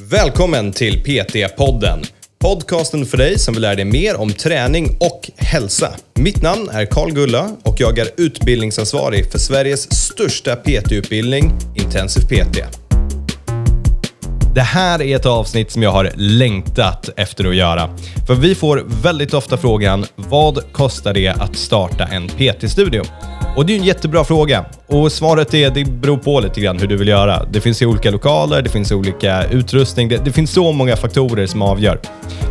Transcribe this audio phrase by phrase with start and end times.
[0.00, 2.04] Välkommen till PT-podden.
[2.38, 5.94] Podcasten för dig som vill lära dig mer om träning och hälsa.
[6.14, 12.58] Mitt namn är Karl Gulla och jag är utbildningsansvarig för Sveriges största PT-utbildning, Intensiv PT.
[14.54, 17.96] Det här är ett avsnitt som jag har längtat efter att göra.
[18.26, 23.02] För vi får väldigt ofta frågan, vad kostar det att starta en PT-studio?
[23.56, 24.64] Och det är en jättebra fråga.
[24.86, 27.44] Och svaret är, det beror på lite grann hur du vill göra.
[27.44, 31.62] Det finns olika lokaler, det finns olika utrustning, det, det finns så många faktorer som
[31.62, 32.00] avgör.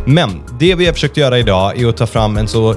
[0.06, 2.74] Men det vi har försökt göra idag är att ta fram en så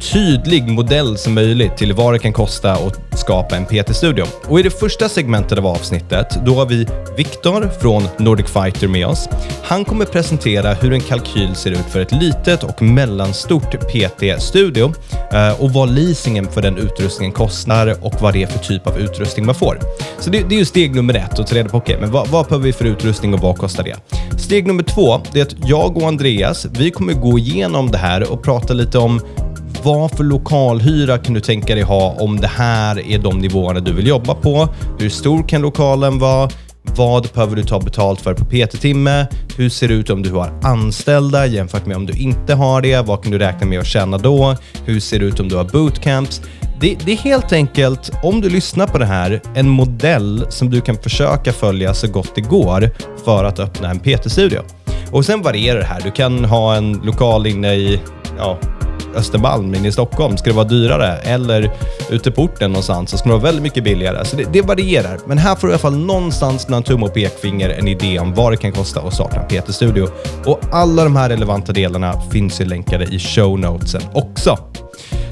[0.00, 4.24] tydlig modell som möjligt till vad det kan kosta att skapa en PT-studio.
[4.48, 9.06] Och i det första segmentet av avsnittet, då har vi Viktor från Nordic Fighter med
[9.06, 9.28] oss.
[9.62, 14.92] Han kommer presentera hur en kalkyl ser ut för ett litet och mellanstort PT-studio
[15.32, 18.98] eh, och vad leasingen för den utrustningen kostar och vad det är för typ av
[18.98, 19.78] utrustning man får.
[20.18, 22.28] Så det, det är ju steg nummer ett, att ta reda på okay, men vad,
[22.28, 23.96] vad behöver vi för utrustning och vad kostar det?
[24.38, 28.32] Steg nummer två, det är att jag och Andreas, vi kommer gå igenom det här
[28.32, 29.20] och prata lite om
[29.82, 33.92] vad för lokalhyra kan du tänka dig ha om det här är de nivåerna du
[33.92, 34.68] vill jobba på?
[34.98, 36.50] Hur stor kan lokalen vara?
[36.96, 39.26] Vad behöver du ta betalt för på PT-timme?
[39.56, 43.06] Hur ser det ut om du har anställda jämfört med om du inte har det?
[43.06, 44.56] Vad kan du räkna med att tjäna då?
[44.84, 46.42] Hur ser det ut om du har bootcamps?
[46.80, 50.80] Det, det, är helt enkelt, om du lyssnar på det här, en modell som du
[50.80, 52.90] kan försöka följa så gott det går
[53.24, 54.60] för att öppna en PT-studio.
[55.12, 56.00] Och sen varierar det här.
[56.00, 58.00] Du kan ha en lokal inne i
[58.38, 58.58] ja,
[59.16, 61.70] Östermalm inne i Stockholm ska det vara dyrare eller
[62.10, 64.24] ute på orten någonstans så ska det vara väldigt mycket billigare.
[64.24, 65.18] Så det, det varierar.
[65.26, 68.34] Men här får du i alla fall någonstans mellan tumme och pekfinger en idé om
[68.34, 70.08] vad det kan kosta att starta en PT-studio.
[70.44, 74.58] Och alla de här relevanta delarna finns ju länkade i show notesen också.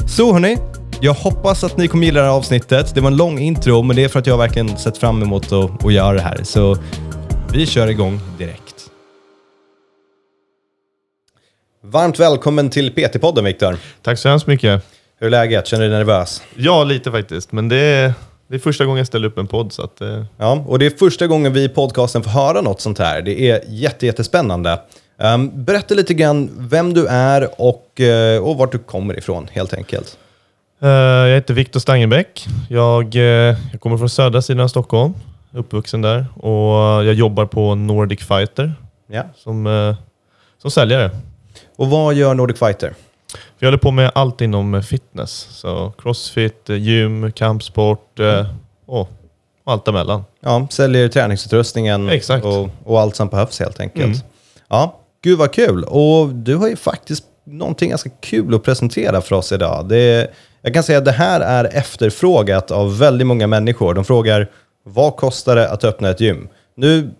[0.08, 0.58] Så hörni,
[1.00, 2.94] jag hoppas att ni kommer gilla det här avsnittet.
[2.94, 5.52] Det var en lång intro, men det är för att jag verkligen sett fram emot
[5.52, 6.40] att, att göra det här.
[6.42, 6.76] Så
[7.52, 8.65] vi kör igång direkt.
[11.88, 13.76] Varmt välkommen till PT-podden Viktor.
[14.02, 14.82] Tack så hemskt mycket.
[15.18, 15.66] Hur är läget?
[15.66, 16.42] Känner du dig nervös?
[16.56, 17.52] Ja, lite faktiskt.
[17.52, 18.12] Men det är,
[18.48, 19.72] det är första gången jag ställer upp en podd.
[19.72, 20.24] Så att, eh...
[20.38, 23.22] Ja, och det är första gången vi i podcasten får höra något sånt här.
[23.22, 24.80] Det är jätte, jättespännande.
[25.16, 29.74] Um, berätta lite grann vem du är och, uh, och vart du kommer ifrån helt
[29.74, 30.18] enkelt.
[30.82, 32.46] Uh, jag heter Viktor Stangenbäck.
[32.68, 33.22] Jag, uh,
[33.72, 35.14] jag kommer från södra sidan av Stockholm,
[35.52, 36.26] uppvuxen där.
[36.36, 38.74] Och jag jobbar på Nordic Fighter
[39.06, 39.22] ja.
[39.36, 39.94] som,
[40.62, 41.10] som säljare.
[41.76, 42.94] Och vad gör Nordic Fighter?
[43.58, 45.48] Vi håller på med allt inom fitness.
[45.50, 48.46] Så crossfit, gym, kampsport mm.
[48.86, 49.10] och
[49.64, 50.24] allt däremellan.
[50.40, 52.44] Ja, säljer träningsutrustningen Exakt.
[52.44, 54.04] Och, och allt som behövs helt enkelt.
[54.04, 54.18] Mm.
[54.68, 55.84] Ja, gud vad kul.
[55.84, 59.88] Och du har ju faktiskt någonting ganska kul att presentera för oss idag.
[59.88, 60.30] Det,
[60.62, 63.94] jag kan säga att det här är efterfrågat av väldigt många människor.
[63.94, 64.50] De frågar,
[64.84, 66.48] vad kostar det att öppna ett gym?
[66.74, 67.10] Nu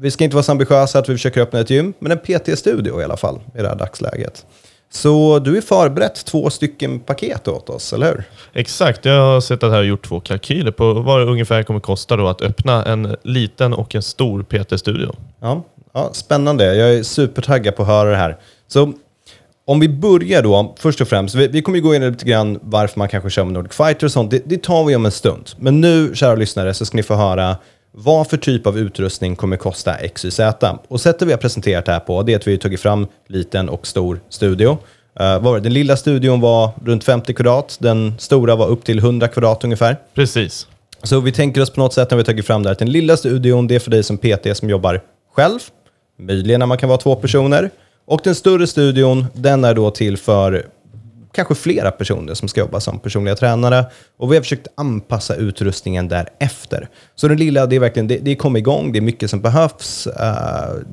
[0.00, 3.00] vi ska inte vara så ambitiösa att vi försöker öppna ett gym, men en PT-studio
[3.00, 4.46] i alla fall i det här dagsläget.
[4.90, 8.24] Så du är förberett två stycken paket åt oss, eller hur?
[8.52, 11.80] Exakt, jag har sett att jag har gjort två kalkyler på vad det ungefär kommer
[11.80, 15.14] kosta då att öppna en liten och en stor PT-studio.
[15.40, 15.64] Ja,
[15.94, 16.74] ja, spännande.
[16.74, 18.36] Jag är supertaggad på att höra det här.
[18.68, 18.92] Så
[19.66, 22.98] om vi börjar då, först och främst, vi, vi kommer gå in lite grann varför
[22.98, 24.30] man kanske kör med Nordic Fighter och sånt.
[24.30, 25.50] Det, det tar vi om en stund.
[25.58, 27.56] Men nu, kära lyssnare, så ska ni få höra
[27.98, 30.78] vad för typ av utrustning kommer kosta X, Y, Z?
[30.88, 33.06] Och sättet vi har presenterat det här på det är att vi har tagit fram
[33.28, 34.78] liten och stor studio.
[35.14, 35.60] Det?
[35.60, 39.96] Den lilla studion var runt 50 kvadrat, den stora var upp till 100 kvadrat ungefär.
[40.14, 40.66] Precis.
[41.02, 42.92] Så vi tänker oss på något sätt när vi tagit fram det här att den
[42.92, 45.00] lilla studion det är för dig som PT som jobbar
[45.34, 45.58] själv,
[46.18, 47.70] möjligen när man kan vara två personer.
[48.06, 50.66] Och den större studion, den är då till för
[51.36, 53.86] kanske flera personer som ska jobba som personliga tränare.
[54.16, 56.88] Och vi har försökt anpassa utrustningen därefter.
[57.14, 59.40] Så den lilla, det är verkligen, det, det är komma igång, det är mycket som
[59.40, 60.06] behövs.
[60.06, 60.12] Uh,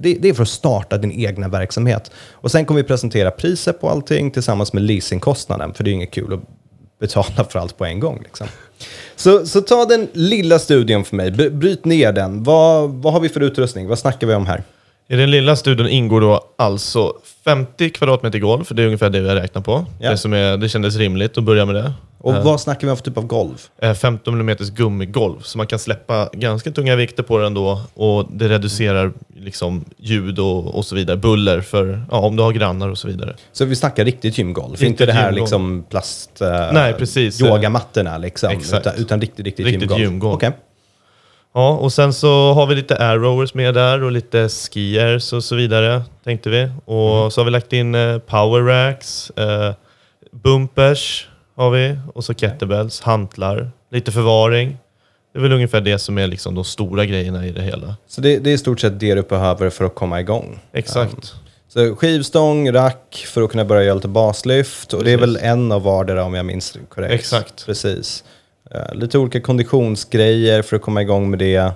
[0.01, 2.11] det, det, är för att starta din egna verksamhet.
[2.31, 6.11] Och sen kommer vi presentera priser på allting tillsammans med leasingkostnaden, för det är inget
[6.11, 6.41] kul att
[6.99, 8.21] betala för allt på en gång.
[8.23, 8.47] Liksom.
[9.15, 12.43] Så, så ta den lilla studien för mig, bryt ner den.
[12.43, 13.87] Vad, vad har vi för utrustning?
[13.87, 14.63] Vad snackar vi om här?
[15.07, 17.13] I den lilla studion ingår då alltså
[17.43, 19.85] 50 kvadratmeter golv, för det är ungefär det vi har räknat på.
[19.99, 20.11] Ja.
[20.11, 21.93] Det, som är, det kändes rimligt att börja med det.
[22.17, 23.67] Och uh, vad snackar vi om för typ av golv?
[23.95, 28.49] 15 mm gummigolv, så man kan släppa ganska tunga vikter på den då och det
[28.49, 32.97] reducerar liksom ljud och, och så vidare, buller för ja, om du har grannar och
[32.97, 33.35] så vidare.
[33.51, 35.41] Så vi snackar riktigt gymgolv, riktigt inte det här gymgolv.
[35.41, 36.41] liksom plast...
[36.41, 37.41] Uh, Nej, precis.
[37.41, 38.87] Yogamattorna liksom, Exakt.
[38.87, 40.01] Utan, utan riktigt, riktigt, riktigt gymgolv.
[40.01, 40.35] gymgolv.
[40.35, 40.51] Okay.
[41.53, 45.55] Ja, och sen så har vi lite airrowers med där och lite skiers och så
[45.55, 46.69] vidare, tänkte vi.
[46.85, 47.31] Och mm.
[47.31, 49.73] så har vi lagt in eh, power racks, eh,
[50.31, 54.77] bumpers har vi och så kettlebells, hantlar, lite förvaring.
[55.33, 57.95] Det är väl ungefär det som är liksom de stora grejerna i det hela.
[58.07, 60.59] Så det, det är i stort sett det du behöver för att komma igång.
[60.71, 61.33] Exakt.
[61.67, 64.93] Så skivstång, rack för att kunna börja göra lite baslyft.
[64.93, 67.13] Och det är väl en av vardera om jag minns korrekt.
[67.13, 67.65] Exakt.
[67.65, 68.23] Precis.
[68.71, 71.71] Eh, lite olika konditionsgrejer för att komma igång med det.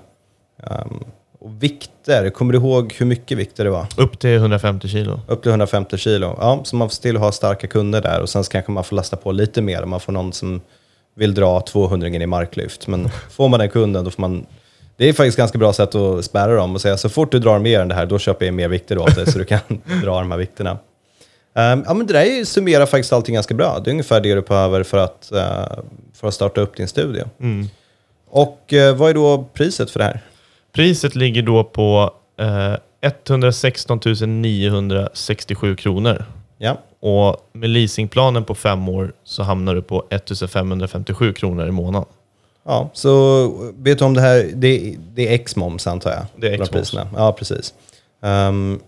[0.63, 1.03] Um,
[1.39, 3.87] och vikter, kommer du ihåg hur mycket vikter det var?
[3.97, 5.19] Upp till 150 kilo.
[5.27, 6.37] Upp till 150 kilo.
[6.39, 9.17] Ja, så man får still ha starka kunder där och sen kanske man får lasta
[9.17, 10.61] på lite mer om man får någon som
[11.15, 12.87] vill dra 200 i marklyft.
[12.87, 14.45] Men får man den kunden då får man...
[14.97, 17.59] Det är faktiskt ganska bra sätt att spärra dem och säga så fort du drar
[17.59, 19.59] mer än det här, då köper jag mer vikter åt dig så du kan
[20.03, 20.77] dra de här vikterna.
[21.57, 23.79] Um, ja, men det där summerar faktiskt allting ganska bra.
[23.79, 25.39] Det är ungefär det du behöver för att, uh,
[26.13, 27.25] för att starta upp din studio.
[27.39, 27.67] Mm.
[28.29, 30.21] Och uh, vad är då priset för det här?
[30.71, 33.99] Priset ligger då på eh, 116
[34.41, 36.25] 967 kronor.
[36.57, 42.09] Ja, Och med leasingplanen på fem år så hamnar du på 1557 kronor i månaden.
[42.65, 46.25] ja så vet du om det här, det, det är X-moms antar jag?
[46.35, 46.69] Det är på de X-moms.
[46.69, 47.07] priserna.
[47.15, 47.73] Ja, precis.
[48.21, 48.79] Um,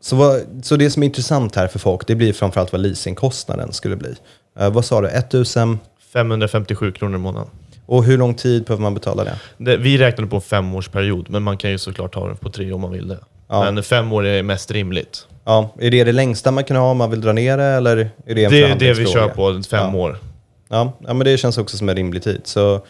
[0.00, 3.72] så, vad, så det som är intressant här för folk, det blir framförallt vad leasingkostnaden
[3.72, 4.14] skulle bli.
[4.60, 5.78] Uh, vad sa du, 1000?
[6.12, 7.48] 557 kronor i månaden.
[7.86, 9.38] Och hur lång tid behöver man betala det?
[9.58, 12.72] Det, vi räknade på en femårsperiod, men man kan ju såklart ha den på tre
[12.72, 13.18] om man vill det.
[13.48, 13.70] Ja.
[13.72, 15.26] Men fem år är mest rimligt.
[15.44, 17.96] Ja, är det det längsta man kan ha om man vill dra ner det eller
[18.26, 20.00] är det en Det är det vi kör på, fem Ja.
[20.00, 20.18] år.
[20.68, 22.40] Ja, ja, men det känns också som en rimlig tid.
[22.44, 22.80] Så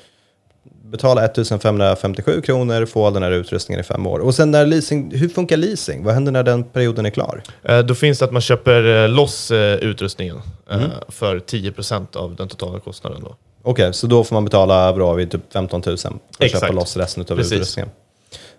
[0.91, 4.19] betala 1557 kronor, få all den här utrustningen i fem år.
[4.19, 6.05] Och sen när leasing, hur funkar leasing?
[6.05, 7.43] Vad händer när den perioden är klar?
[7.63, 10.91] Eh, Då finns det att man köper eh, loss eh, utrustningen Mm.
[11.09, 13.21] för 10% av den totala kostnaden.
[13.25, 13.37] Då.
[13.63, 16.61] Okej, så då får man betala bra vid typ 15 000 för att Exakt.
[16.63, 17.53] köpa loss resten av Precis.
[17.53, 17.91] utrustningen.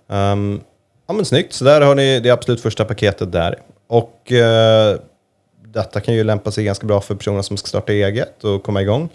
[0.07, 0.61] Um,
[1.07, 3.55] ja men snyggt, så där har ni det absolut första paketet där.
[3.87, 4.97] Och eh,
[5.73, 8.81] detta kan ju lämpa sig ganska bra för personer som ska starta eget och komma
[8.81, 9.09] igång.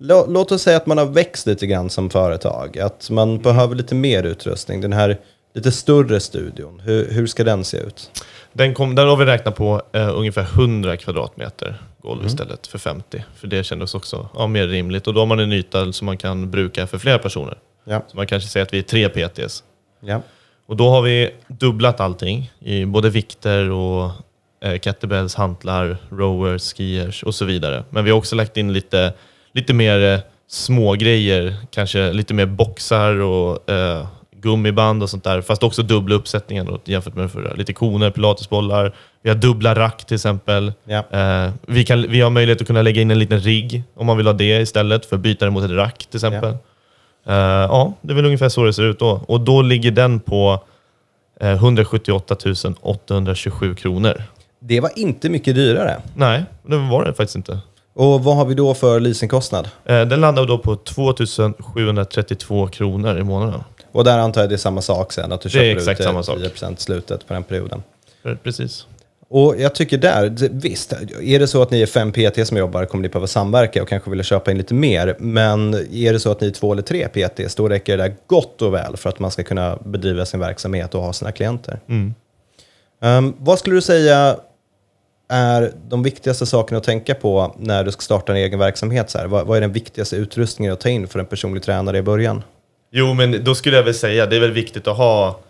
[0.00, 3.74] Lå- Låt oss säga att man har växt lite grann som företag, att man behöver
[3.74, 4.80] lite mer utrustning.
[4.80, 5.18] Den här
[5.54, 8.10] lite större studion, hur, hur ska den se ut?
[8.52, 12.26] Den, kom, den har vi räknat på eh, ungefär 100 kvadratmeter golv Mm.
[12.26, 13.24] istället för 50.
[13.36, 15.06] För det kändes också ja, mer rimligt.
[15.06, 17.58] Och då har man en yta som man kan bruka för flera personer.
[17.84, 18.02] Ja.
[18.08, 19.62] Så man kanske säger att vi är tre PTs.
[20.00, 20.22] Ja.
[20.66, 24.10] Och då har vi dubblat allting i både vikter och
[24.64, 27.84] eh, kettlebells, hantlar, rowers, skiers och så vidare.
[27.90, 29.12] Men vi har också lagt in lite,
[29.52, 34.06] lite mer eh, små grejer, kanske lite mer boxar och eh,
[34.40, 35.40] gummiband och sånt där.
[35.40, 37.54] Fast också dubbla uppsättningen då, jämfört med förra.
[37.54, 38.94] Lite koner, pilatesbollar.
[39.22, 40.72] Vi har dubbla rack till exempel.
[40.84, 41.04] Ja.
[41.10, 44.16] Eh, vi, kan, vi har möjlighet att kunna lägga in en liten rigg om man
[44.16, 46.50] vill ha det istället för att byta det mot ett rack till exempel.
[47.26, 49.24] Eh, ja, det är väl ungefär så det ser ut då.
[49.28, 50.62] Och då ligger den på
[51.40, 52.36] eh, 178
[52.80, 54.22] 827 kronor.
[54.60, 56.02] Det var inte mycket dyrare.
[56.14, 57.58] Nej, det var det faktiskt inte.
[57.94, 59.68] Och vad har vi då för leasingkostnad?
[59.84, 61.14] Eh, den landar då på 2
[61.74, 63.60] 732 kronor i månaden.
[63.92, 66.22] Och där antar jag det är samma sak sen, att du köper exakt ut samma
[66.22, 66.38] sak.
[66.38, 67.82] 10% slutet på den perioden.
[68.24, 68.86] Eh, Precis.
[69.32, 70.92] Och jag tycker där, det- visst,
[71.22, 73.88] är det så att ni är fem PT som jobbar kommer ni behöva samverka och
[73.88, 75.16] kanske vilja köpa in lite mer.
[75.18, 78.14] Men är det så att ni är två eller tre PTs, då räcker det där
[78.26, 81.80] gott och väl för att man ska kunna bedriva sin verksamhet och ha sina klienter.
[81.88, 82.14] Mm.
[83.02, 84.36] Um, vad skulle du säga
[85.30, 89.10] är de viktigaste sakerna att tänka på när du ska starta en egen verksamhet?
[89.10, 89.26] Så här?
[89.26, 92.42] Vad, vad är den viktigaste utrustningen att ta in för en personlig tränare i början?
[92.92, 95.40] Jo, men då skulle jag väl säga det är väl viktigt att ha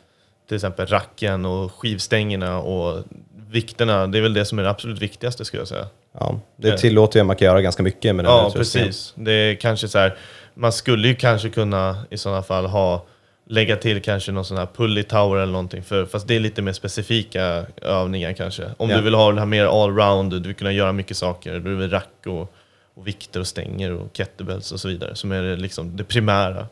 [0.49, 3.05] till exempel racken och skivstängerna och
[3.51, 4.07] vikterna.
[4.07, 5.87] Det är väl det som är det absolut viktigaste skulle jag säga.
[6.19, 6.77] Ja, det Ja.
[6.77, 8.89] tillåter ju att kan göra ganska mycket med den här Ja, utrustningen.
[8.89, 9.13] precis.
[9.17, 10.17] Det är kanske så här,
[10.55, 13.03] man skulle ju kanske kunna i sådana fall ha
[13.51, 16.63] lägga till kanske någon sån här pulley tower eller någonting, för, fast det är lite
[16.63, 18.65] mer specifika övningar kanske.
[18.77, 18.97] Om Ja.
[18.97, 21.91] du vill ha den här mer allround, du vill kunna göra mycket saker, du vill
[21.91, 22.53] rack och,
[22.95, 26.67] och vikter och stänger och kettlebells och så vidare, som är det, liksom det primära.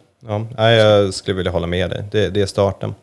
[0.57, 2.05] Ja, jag skulle vilja hålla med dig.
[2.11, 2.95] Det, det är starten.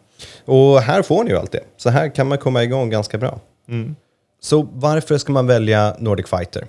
[0.45, 1.63] Och här får ni ju allt det.
[1.77, 3.39] Så här kan man komma igång ganska bra.
[3.69, 3.95] Mm.
[4.41, 6.67] Så varför ska man välja Nordic Fighter?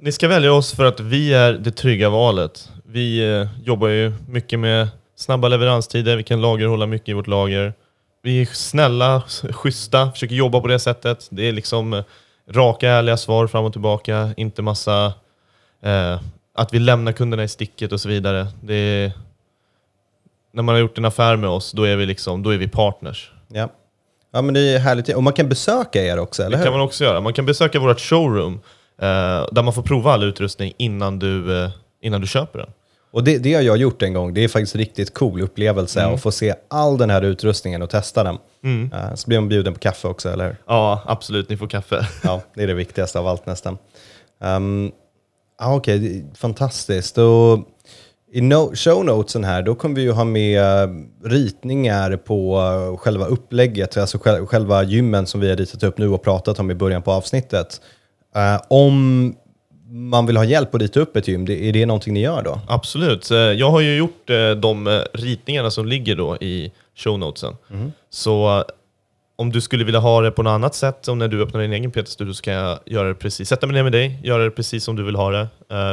[0.00, 2.68] Ni ska välja oss för att vi är det trygga valet.
[2.86, 4.88] Vi eh, jobbar ju mycket med
[5.24, 7.74] snabba leveranstider, vi kan lagerhålla mycket i vårt lager.
[8.22, 11.28] Vi är snälla, schyssta, försöker jobba på det sättet.
[11.30, 12.04] Det är liksom eh,
[12.50, 15.12] raka, ärliga svar fram och tillbaka, inte massa
[15.82, 16.20] eh,
[16.54, 18.46] att vi lämnar kunderna i sticket och så vidare.
[18.62, 19.12] Det är,
[20.52, 22.68] när man har gjort en affär med oss, då är vi, liksom, då är vi
[22.68, 23.30] partners.
[23.48, 23.68] Ja.
[24.32, 25.14] ja, men det är härligt.
[25.16, 26.64] Och man kan besöka er också, eller Det hur?
[26.64, 27.20] kan man också göra.
[27.20, 28.54] Man kan besöka vårt showroom
[28.98, 32.68] eh, där man får prova all utrustning innan du, eh, innan du köper den.
[33.14, 34.34] Och det, det har jag gjort en gång.
[34.34, 36.14] Det är faktiskt en riktigt cool upplevelse Mm.
[36.14, 38.38] att få se all den här utrustningen och testa den.
[38.92, 40.56] Eh, så blir man bjuden på kaffe också, eller hur?
[40.66, 41.48] Ja, absolut.
[41.48, 42.06] Ni får kaffe.
[42.22, 43.78] Ja, det är det viktigaste av allt nästan.
[44.40, 44.90] Um,
[45.60, 47.18] ja, Okej, är fantastiskt.
[47.18, 47.58] Och
[48.32, 50.88] I no show notesen här, då kommer vi ju ha med eh,
[51.24, 52.58] ritningar på
[52.92, 56.58] eh, själva upplägget, alltså själ- själva gymmen som vi har ritat upp nu och pratat
[56.58, 57.80] om i början på avsnittet.
[58.36, 59.34] Eh, om
[59.88, 62.42] man vill ha hjälp att rita upp ett gym, det, är det någonting ni gör
[62.42, 62.60] då?
[62.68, 63.30] Absolut.
[63.30, 67.56] Eh, Jag har ju gjort eh, de eh, ritningarna som ligger då i show notesen.
[68.10, 68.64] Så
[69.36, 71.72] om du skulle vilja ha det på något annat sätt, om när du öppnar din
[71.72, 74.50] egen PT-studio, så kan jag göra det precis, sätta mig ner med dig, göra det
[74.50, 75.48] precis som du vill ha det.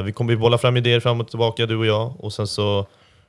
[0.05, 2.85] Vi kommer ju bolla fram idéer fram och tillbaka, du och jag, och sen så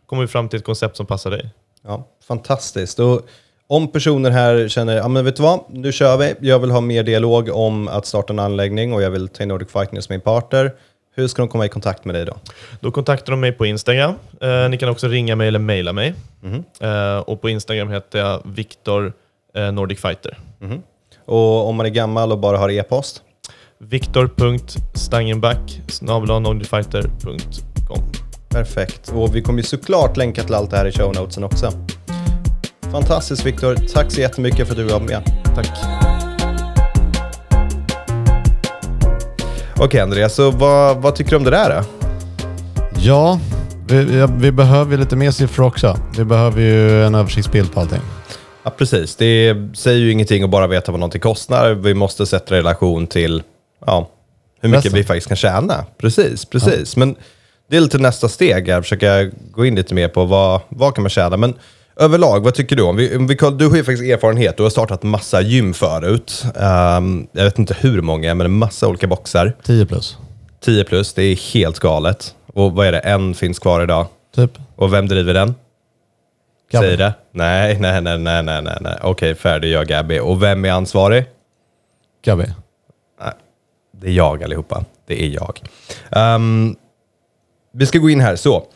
[0.07, 1.51] kommer vi fram till ett koncept som passar dig.
[1.85, 2.99] Ja, fantastiskt.
[2.99, 3.21] Och
[3.67, 6.81] om personer här känner, ja men vet du vad, nu kör vi, jag vill ha
[6.81, 10.13] mer dialog om att starta en anläggning och jag vill ta in Nordic Fighting som
[10.13, 10.73] min partner.
[11.15, 12.37] Hur ska de komma i kontakt med dig då?
[12.81, 14.15] Då kontaktar de mig på Instagram.
[14.41, 16.15] Eh, ni kan också ringa mig eller mejla mig.
[16.81, 19.13] Eh, och på Instagram heter jag Viktor
[19.55, 20.39] eh, Nordic Fighter.
[21.25, 23.23] Och om man är gammal och bara har e-post?
[23.79, 28.05] Viktor.stangenback nordicfighter.com
[28.49, 29.13] Perfekt.
[29.15, 31.73] Och vi kommer ju såklart länka till allt det här i show notesen också.
[32.93, 35.23] Fantastiskt Viktor, tack så jättemycket för att du var med.
[35.55, 35.67] Tack.
[39.77, 42.09] Okej Andreas, så vad, vad tycker du om det där då?
[42.99, 43.41] Ja,
[43.89, 45.97] vi, ja, vi behöver ju lite mer siffror också.
[46.19, 48.01] Vi behöver ju en översiktsbild på allting.
[48.63, 49.17] Ja, precis.
[49.17, 51.75] Det säger ju ingenting att bara veta vad någonting kostar.
[51.75, 53.43] Vi måste sätta relation till
[53.87, 54.11] ja,
[54.61, 54.99] hur mycket Resten.
[54.99, 55.85] vi faktiskt kan tjäna.
[55.99, 56.97] Precis, precis.
[56.97, 57.17] Men
[57.71, 61.03] det är lite nästa steg här, försöka gå in lite mer på vad, vad kan
[61.03, 61.37] man tjäna.
[61.37, 61.55] Men
[62.05, 62.83] överlag, vad tycker du?
[62.83, 66.45] Om vi, om vi, du har ju faktiskt erfarenhet, du har startat massa gym förut.
[66.57, 69.57] Ehm, jag vet inte hur många, men en massa olika boxar.
[69.63, 70.17] 10 plus,
[70.61, 72.35] 10 plus, det är helt galet.
[72.55, 74.07] Och vad är det, en finns kvar idag.
[74.35, 74.51] typ.
[74.77, 75.55] Och vem driver den?
[76.73, 76.87] Gabby.
[76.87, 77.15] Säg det.
[77.33, 78.77] Nej, nej, nej, nej, nej, nej.
[78.81, 78.99] nej.
[79.03, 80.19] Okej, färdig gör Gabby.
[80.19, 81.25] Och vem är ansvarig?
[82.25, 82.45] Gabi.
[83.21, 83.33] Nej,
[84.01, 84.85] det är jag allihopa.
[85.07, 85.61] Det är jag.
[86.11, 86.77] Ehm,
[87.73, 88.37] vi ska gå in här.
[88.37, 88.67] Så,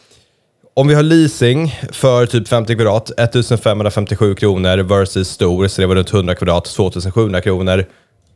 [0.76, 5.94] om vi har leasing för typ 50 kvadrat, 1557 kronor versus stor, så det var
[5.94, 7.84] runt 100 kvadrat, 2700 kronor.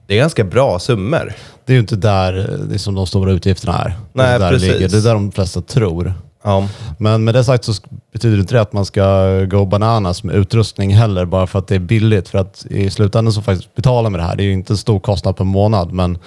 [0.06, 1.32] Det är ganska bra summor.
[1.66, 3.88] Det är ju inte där eh, det är som de stora utgifterna är.
[3.88, 4.68] det Nej, är där precis.
[4.68, 4.88] Det, ligger.
[4.88, 6.14] det är där de flesta tror.
[6.44, 6.68] Ja,
[6.98, 7.72] Men med det sagt så
[8.12, 11.74] betyder inte det att man ska gå bananas med utrustning heller, bara för att det
[11.74, 12.28] är billigt.
[12.28, 14.36] För att i slutändan så faktiskt betala med det här.
[14.36, 16.18] Det är ju inte en stor kostnad per månad, men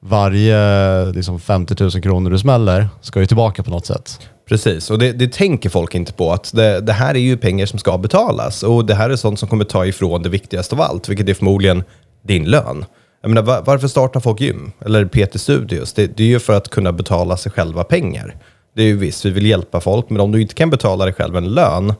[0.00, 4.20] varje liksom 50 000 kronor du smäller ska ju tillbaka på något sätt.
[4.48, 6.32] Precis, och det, det tänker folk inte på.
[6.32, 9.38] att det, det här är ju pengar som ska betalas och det här är sånt
[9.40, 11.84] som kommer ta ifrån det viktigaste av allt, vilket är förmodligen
[12.22, 12.84] din lön.
[13.22, 14.72] Jag menar, va- varför startar folk gym?
[14.84, 15.92] Eller PT Studios?
[15.92, 18.36] Det, det är ju för att kunna betala sig själva pengar.
[18.76, 21.14] Det är ju visst, vi vill hjälpa folk, men om du inte kan betala dig
[21.14, 21.94] själv en lön,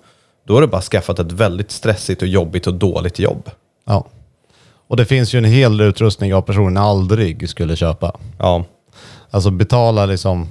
[0.47, 3.51] då har du bara skaffat ett väldigt stressigt och jobbigt och dåligt jobb.
[3.87, 4.07] Ja.
[4.89, 8.17] Och det finns ju en hel utrustning jag personligen aldrig skulle köpa.
[8.39, 8.65] Ja,
[9.31, 10.49] Alltså betala liksom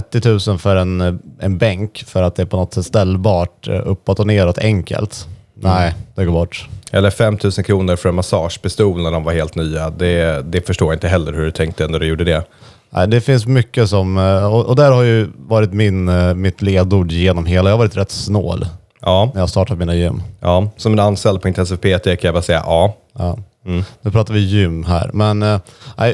[0.00, 3.80] 30 000 för en, en bänk för att det är på något sätt ställbart eh,
[3.84, 5.26] uppåt och neråt enkelt.
[5.54, 6.68] Nej, det går bort.
[6.90, 9.90] eller 5 000 kronor för en massagepistol när de var helt nya.
[9.90, 12.44] Det, det förstår jag inte heller hur du tänkte när du gjorde det.
[12.90, 17.12] Nej, det finns mycket som, eh, och, där har ju varit min, eh, mitt ledord
[17.12, 17.68] genom hela.
[17.70, 18.66] Jag har varit rätt snål
[19.00, 20.22] Ja, när jag startat mina gym.
[20.40, 20.70] ja.
[20.76, 22.94] som en anställd på Intensiv PT kan jag bara säga ja.
[23.18, 23.38] Ja.
[23.64, 25.10] Nu pratar vi gym här.
[25.12, 25.60] Men eh,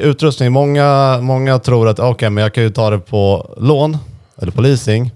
[0.01, 3.97] utrustning, många, många tror att okej, men jag kan ju ta det på lån
[4.37, 5.11] eller på leasing.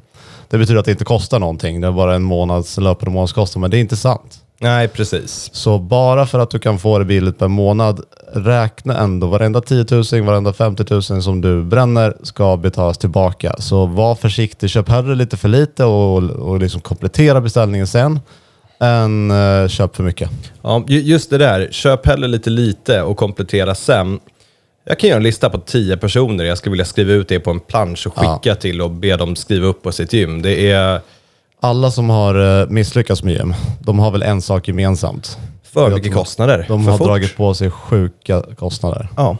[0.49, 1.81] Det betyder att det inte kostar någonting.
[1.81, 4.39] Det är bara en månads löpande månadskostnad, men det är inte sant.
[4.59, 5.49] Nej, precis.
[5.53, 8.01] Så bara för att du kan få det billigt per månad,
[8.33, 13.55] räkna ändå varenda 10 000, varenda 50 000 som du bränner ska betalas tillbaka.
[13.59, 18.19] Så var försiktig, köp hellre lite för lite och, och liksom komplettera beställningen sen,
[18.83, 20.29] än eh, köp för mycket.
[20.61, 24.19] Ja, ju- just det där, köp hellre lite lite och komplettera sen.
[24.85, 27.51] Jag kan göra en lista på 10 personer jag skulle vilja skriva ut det på
[27.51, 28.55] en plansch och skicka Ja.
[28.55, 30.41] till och be dem skriva upp på sitt gym.
[30.41, 31.01] Det är
[31.59, 35.37] Alla som har eh, misslyckats med gym, de har väl en sak gemensamt.
[35.73, 36.65] för mycket kostnader.
[36.67, 37.07] De för har fort.
[37.07, 39.07] dragit på sig sjuka kostnader.
[39.17, 39.37] Ja,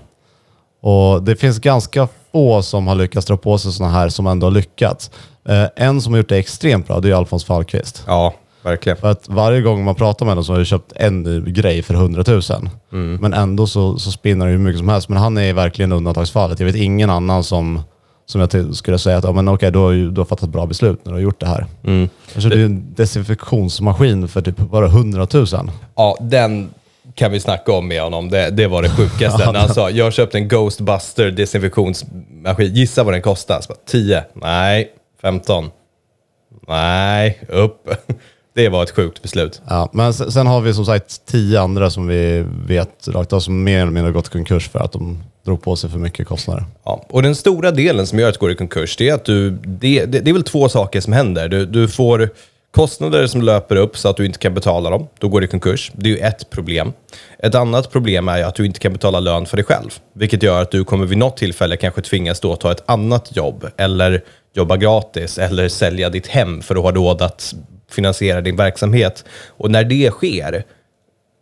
[0.81, 4.45] Och det finns ganska få som har lyckats dra på sig sådana här som ändå
[4.47, 5.12] har lyckats.
[5.50, 8.03] Eh, en som har gjort det extremt bra, det är Alfons Fallqvist.
[8.07, 8.33] ja,
[8.63, 8.98] verkligen.
[8.98, 11.82] För att varje gång man pratar med honom så har jag köpt en ny grej
[11.82, 12.41] för 100 000.
[12.91, 13.15] Mm.
[13.22, 15.10] Men ändå så, så spinner han hur mycket som helst.
[15.10, 16.60] Men han är verkligen undantagsfallet.
[16.60, 17.82] Jag vet ingen annan som,
[18.25, 20.65] som jag skulle säga att ja, men okej, du, har ju, du har fattat bra
[20.65, 21.65] beslut när du har gjort det här.
[21.84, 22.10] Mm.
[22.36, 25.48] Alltså, det är en desinfektionsmaskin för typ bara 100 000.
[25.96, 26.70] Ja, den
[27.15, 28.29] kan vi snacka om med honom.
[28.29, 29.46] Det, det var det sjukaste.
[29.51, 32.74] När han sa, jag köpte en Ghostbuster desinfektionsmaskin.
[32.74, 33.62] Gissa vad den kostar?
[33.62, 34.24] Så bara, 10?
[34.34, 34.91] Nej.
[35.22, 35.72] 15?
[36.67, 37.39] Nej.
[37.50, 37.89] Upp.
[38.55, 39.62] Det var ett sjukt beslut.
[39.67, 43.39] Ja, men sen, sen har vi som sagt tio andra som vi vet rakt av
[43.39, 46.27] som mer eller mindre gått i konkurs för att de drog på sig för mycket
[46.27, 46.65] kostnader.
[46.86, 49.25] Ja, och den stora delen som gör att det går i konkurs, det är att
[49.25, 51.50] du, det, det, det är väl två saker som händer.
[51.50, 52.29] Du, du får
[52.72, 55.07] kostnader som löper upp så att du inte kan betala dem.
[55.19, 55.91] Då går det i konkurs.
[55.95, 56.93] Det är ju ett problem.
[57.39, 59.89] Ett annat problem är att du inte kan betala lön för dig själv.
[60.13, 63.67] Vilket gör att du kommer vid något tillfälle kanske tvingas då ta ett annat jobb
[63.77, 67.53] eller jobba gratis eller sälja ditt hem för att ha råd att
[67.93, 69.25] finansiera din verksamhet.
[69.47, 70.63] Och när det sker,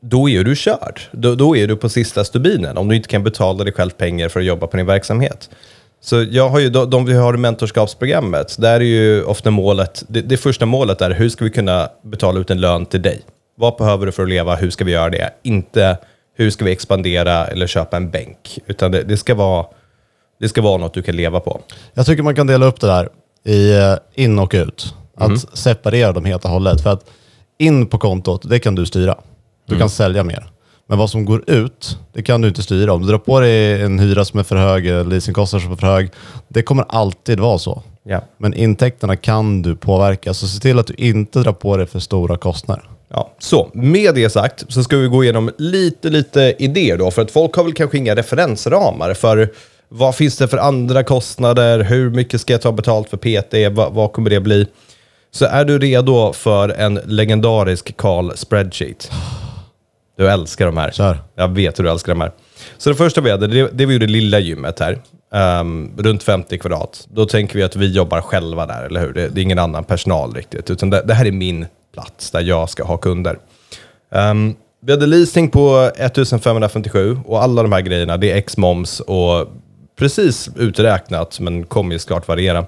[0.02, 1.02] då är du körd.
[1.12, 4.30] Då, då är du på sista stubinen om du inte kan betala dig själv pengar
[4.30, 5.50] för att jobba på din verksamhet.
[6.04, 10.04] Så jag har ju, de, de vi har i mentorskapsprogrammet, där är ju ofta målet,
[10.08, 13.22] det, det första målet är hur ska vi kunna betala ut en lön till dig?
[13.58, 14.56] Vad behöver du för att leva?
[14.56, 15.34] Hur ska vi göra det?
[15.44, 15.98] Inte
[16.42, 18.60] hur ska vi expandera eller köpa en bänk?
[18.68, 19.66] Utan det, det, ska, vara,
[20.40, 21.62] det ska vara något du kan leva på.
[21.94, 23.10] Jag tycker man kan dela upp det där
[23.44, 24.94] i eh, in och ut.
[25.16, 26.82] Att separera dem helt och hållet.
[26.82, 27.06] För att
[27.58, 29.18] in på kontot, det kan du styra.
[29.68, 30.52] Du kan sälja mer.
[30.88, 32.94] Men vad som går ut, det kan du inte styra.
[32.94, 35.88] Om du drar på dig en hyra som är för hög, leasingkostnader som är för
[35.88, 36.10] hög,
[36.48, 37.84] det kommer alltid vara så.
[38.04, 38.22] Ja.
[38.38, 42.00] Men intäkterna kan du påverka, så se till att du inte drar på dig för
[42.00, 42.84] stora kostnader.
[43.10, 47.12] Ja, så med det sagt så ska vi gå igenom lite, lite idéer då.
[47.12, 49.52] För att folk har väl kanske inga referensramar för
[49.90, 51.80] vad finns det för andra kostnader?
[51.80, 53.76] Hur mycket ska jag ta betalt för PT?
[53.76, 54.68] Vad, vad kommer det bli?
[55.32, 59.12] Så är du redo för en legendarisk Carl spreadsheet?
[60.18, 60.92] Du älskar de här.
[60.92, 61.18] Kör.
[61.36, 62.32] Jag vet hur du älskar de här.
[62.78, 65.02] Så det första vi hade, det, det vi gjorde lilla gymmet här.
[65.34, 67.08] ehm, runt 50 kvadrat.
[67.14, 69.14] Då tänker vi att vi jobbar själva där, eller hur?
[69.14, 70.70] Det, det är ingen annan personal riktigt.
[70.70, 73.38] Utan det, det här är min plats där jag ska ha kunder.
[74.12, 79.48] Ehm, vi hade leasing på 1557 och alla de här grejerna, det är ex-moms och
[80.00, 82.66] precis uträknat, men kommer ju såklart variera.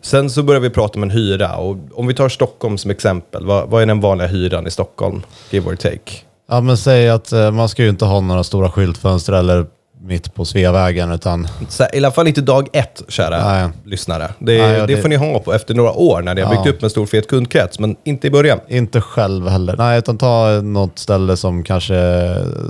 [0.00, 3.46] Sen så börjar vi prata om en hyra och om vi tar Stockholm som exempel,
[3.46, 5.22] vad, vad är den vanliga hyran i Stockholm?
[5.50, 6.12] Give or take.
[6.48, 9.66] Ja, men säg att eh, man ska ju inte ha några stora skyltfönster eller
[10.02, 13.68] mitt på Sveavägen, utan Så, I alla fall inte dag ett, kära Nej.
[13.84, 14.28] lyssnare.
[14.38, 16.54] Det, Nej, ja, det det- får ni ha på efter några år när ni har
[16.54, 16.62] Ja.
[16.62, 18.60] byggt upp en stor fet kundkrets, men inte i början.
[18.68, 19.76] inte själv heller.
[19.76, 21.96] Nej, utan ta något ställe som kanske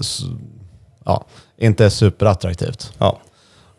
[0.01, 0.21] s-
[1.05, 1.25] ja,
[1.59, 2.93] inte är superattraktivt.
[2.99, 3.19] Ja.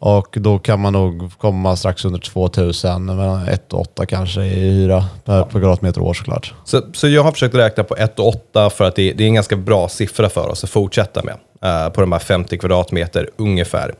[0.01, 4.49] Och då kan man nog komma strax under 2000, mellan 1 och 8 kanske i
[4.49, 6.53] hyra per, per kvadratmeter år såklart.
[6.65, 9.27] Så, så jag har försökt räkna på 1 och 8 för att det, det är
[9.27, 11.35] en ganska bra siffra för oss att fortsätta med.
[11.61, 13.93] eh, på de här 50 kvadratmeter ungefär.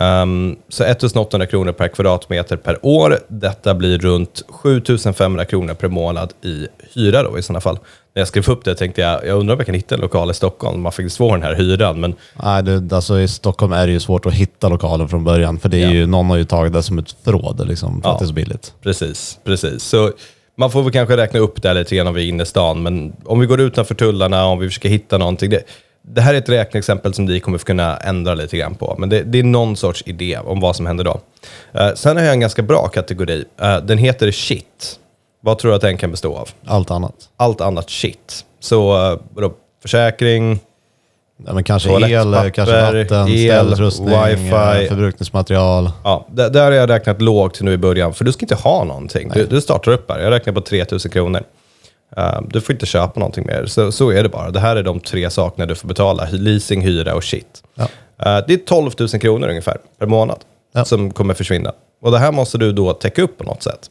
[0.00, 3.18] Um, så 1800 kronor per kvadratmeter per år.
[3.28, 7.78] Detta blir runt 7500 kronor per månad i hyra då i sådana fall.
[8.14, 10.30] När jag skrev upp det tänkte jag, jag undrar om jag kan hitta en lokal
[10.30, 10.82] i Stockholm.
[10.82, 14.00] Man faktiskt får den här hyran, men Nej, det, alltså I Stockholm är det ju
[14.00, 15.90] svårt att hitta lokalen från början, för det är Ja.
[15.92, 18.12] ju, någon har ju tagit det som ett förråd liksom, för Ja.
[18.12, 18.74] att det är så billigt.
[18.82, 19.82] Precis, precis.
[19.82, 20.12] Så
[20.56, 22.82] man får väl kanske räkna upp det lite grann om vi är inne i stan,
[22.82, 25.50] men om vi går utanför tullarna, om vi försöker hitta någonting.
[25.50, 25.62] Det,
[26.02, 29.22] det här är ett räkneexempel som vi kommer kunna ändra lite grann på, men det,
[29.22, 31.20] det är någon sorts idé om vad som händer då.
[31.72, 33.44] Eh, sen har jag en ganska bra kategori.
[33.60, 34.98] Eh, den heter shit.
[35.40, 36.48] Vad tror du att den kan bestå av?
[36.66, 37.14] Allt annat.
[37.36, 38.44] Allt annat shit.
[38.60, 40.60] Så uh, vadå, försäkring,
[41.46, 44.48] Ja, men kanske el, kanske vatten, el, städutrustning, wifi.
[44.48, 45.90] eh, förbrukningsmaterial.
[46.04, 48.84] Ja, där, där har jag räknat lågt nu i början, för du ska inte ha
[48.84, 49.30] någonting.
[49.34, 51.42] Du, du startar upp här, jag räknar på 3000 kronor.
[52.18, 54.50] Uh, du får inte köpa någonting mer, så, så är det bara.
[54.50, 57.62] Det här är de tre sakerna du får betala, leasing, hyra och shit.
[57.74, 57.84] Ja.
[57.84, 60.38] Uh, det är 12 000 kronor ungefär per månad
[60.74, 60.84] Ja.
[60.84, 61.72] som kommer försvinna.
[62.02, 63.90] Och det här måste du då täcka upp på något sätt.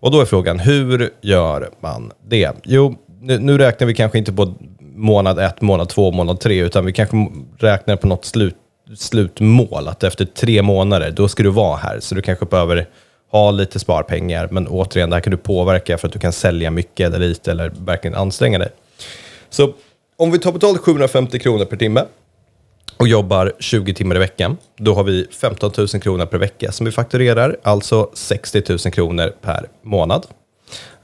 [0.00, 2.52] Och då är frågan, hur gör man det?
[2.64, 6.84] Jo, nu, nu räknar vi kanske inte på månad ett, månad två, månad tre, utan
[6.86, 7.16] vi kanske
[7.58, 8.54] räknar på något slut,
[8.96, 9.88] slutmål.
[9.88, 12.00] Att efter tre månader, då ska du vara här.
[12.00, 12.88] Så du kanske behöver
[13.30, 16.70] ha lite sparpengar, men återigen, det här kan du påverka för att du kan sälja
[16.70, 18.68] mycket eller lite, eller verkligen anstränga dig.
[19.50, 19.72] Så
[20.16, 22.04] om vi tar betalt 750 kronor per timme,
[22.96, 26.86] och jobbar 20 timmar i veckan, då har vi 15 000 kronor per vecka som
[26.86, 30.26] vi fakturerar, alltså 60 000 kronor per månad.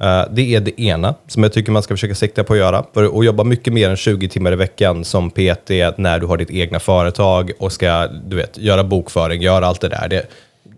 [0.01, 2.85] Eh, det är det ena som jag tycker man ska försöka sikta på att göra.
[2.95, 6.37] För att jobba mycket mer än 20 timmar i veckan som PT när du har
[6.37, 10.09] ditt egna företag och ska du vet, göra bokföring, göra allt det där.
[10.09, 10.27] Det,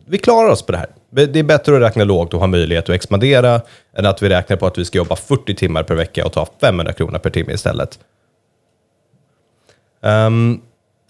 [0.08, 0.88] vi klarar oss på det här.
[1.10, 3.60] Det är bättre att räkna lågt och ha möjlighet att expandera
[3.96, 6.46] än att vi räknar på att vi ska jobba 40 timmar per vecka och ta
[6.60, 7.98] 500 kronor per timme istället.
[10.00, 10.60] Um,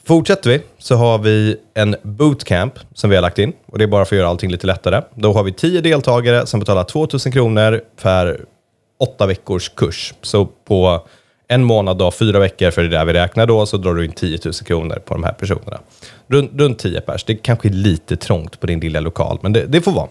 [0.08, 3.88] Fortsätter vi så har vi en bootcamp som vi har lagt in och det är
[3.88, 5.02] bara för att göra allting lite lättare.
[5.14, 8.40] Då har vi 10 deltagare som betalar 2000 kronor per
[8.98, 10.14] åtta veckors kurs.
[10.22, 11.06] Så på
[11.48, 14.04] en månad, då, fyra veckor, för det är där vi räknar då, så drar du
[14.04, 15.80] in 10 000 kronor på de här personerna.
[16.26, 17.24] Runt, runt 10 pers.
[17.24, 20.08] Det kanske är lite trångt på din lilla lokal, men det, det får vara.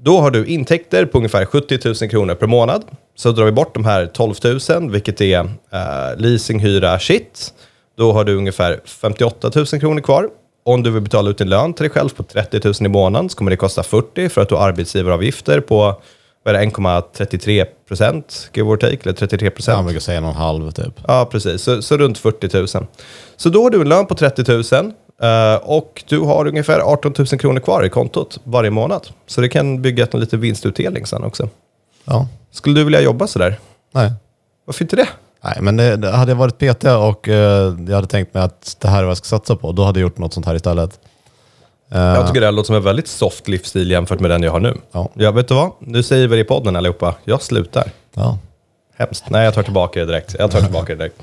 [0.00, 2.84] Då har du intäkter på ungefär 70 000 kronor per månad.
[3.14, 4.34] Så drar vi bort de här 12
[4.70, 5.38] 000, vilket är
[5.72, 7.54] eh, leasing, hyra, shit.
[7.96, 10.28] Då har du ungefär 58 000 kronor kvar.
[10.64, 13.28] Om du vill betala ut din lön till dig själv på 30 000 i månaden
[13.28, 16.02] så kommer det kosta 40 för att du har arbetsgivaravgifter på
[16.44, 19.84] vad är det, 1,33 procent, give or take, eller 33 Jag procent.
[19.84, 21.00] brukar säga någon halv typ.
[21.06, 21.62] Ja, precis.
[21.62, 22.86] Så, så runt 40 000.
[23.36, 27.14] Så då har du en lön på 30 000 eh, och du har ungefär 18
[27.18, 29.08] 000 kronor kvar i kontot varje månad.
[29.26, 31.48] Så det kan bygga en liten vinstutdelning sen också.
[32.04, 32.28] Ja.
[32.50, 33.58] Skulle du vilja jobba sådär?
[33.92, 34.12] Nej.
[34.64, 35.08] Varför inte det?
[35.44, 38.76] Nej, men det, det, hade jag varit PT och eh, jag hade tänkt mig att
[38.80, 40.54] det här är vad jag ska satsa på, då hade jag gjort något sånt här
[40.54, 41.00] istället.
[41.94, 44.50] Eh, Jag tycker det här låter som en väldigt soft livsstil jämfört med den jag
[44.52, 44.74] har nu.
[44.92, 45.08] Ja.
[45.14, 45.70] Ja, vet du vad?
[45.80, 47.14] Nu säger vi det i podden allihopa.
[47.24, 47.90] Jag slutar.
[48.14, 48.38] ja.
[48.96, 49.24] Hemskt.
[49.30, 50.36] Nej, jag tar tillbaka det direkt.
[50.38, 51.22] Jag tar tillbaka det direkt.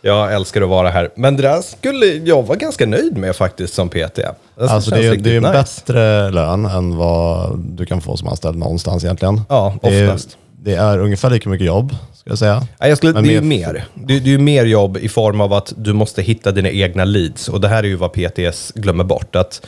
[0.00, 1.10] Jag älskar att vara här.
[1.16, 3.94] Men det där skulle jag vara ganska nöjd med faktiskt som PT.
[3.96, 5.52] Alltså, Alltså det, är, det är en nice.
[5.52, 9.40] bättre lön än vad du kan få som anställd någonstans egentligen.
[9.48, 10.36] Ja, Det är, oftast.
[10.62, 12.66] det är ungefär lika mycket jobb, ska jag säga.
[12.80, 13.84] Nej, jag skulle, Men det är ju mer- mer.
[13.94, 17.04] Det, det är ju mer jobb i form av att du måste hitta dina egna
[17.04, 17.48] leads.
[17.48, 19.36] Och det här är ju vad PTS glömmer bort.
[19.36, 19.66] Att